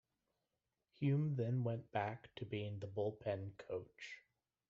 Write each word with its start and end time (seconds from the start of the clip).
Hume 0.99 1.35
then 1.35 1.63
went 1.63 1.91
back 1.91 2.33
to 2.37 2.43
being 2.43 2.79
the 2.79 2.87
bullpen 2.87 3.55
coach. 3.59 4.23